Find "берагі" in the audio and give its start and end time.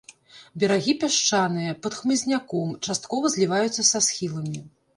0.61-0.95